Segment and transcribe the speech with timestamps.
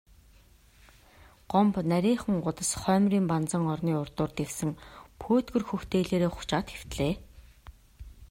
[1.51, 4.71] Гомбо нарийхан гудас хоймрын банзан орны урдуур дэвсэн
[5.21, 7.13] пөөдгөр хөх дээлээрээ хучаад хэвтлээ.